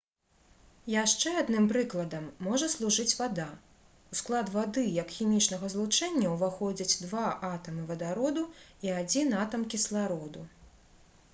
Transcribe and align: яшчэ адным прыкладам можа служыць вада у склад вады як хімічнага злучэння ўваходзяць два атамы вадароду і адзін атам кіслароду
яшчэ 0.91 1.31
адным 1.41 1.65
прыкладам 1.71 2.23
можа 2.45 2.69
служыць 2.75 3.17
вада 3.19 3.45
у 4.15 4.17
склад 4.19 4.49
вады 4.55 4.85
як 4.95 5.13
хімічнага 5.17 5.69
злучэння 5.73 6.31
ўваходзяць 6.31 6.95
два 7.03 7.27
атамы 7.51 7.85
вадароду 7.91 8.47
і 8.87 8.95
адзін 9.03 9.37
атам 9.43 9.67
кіслароду 9.75 10.43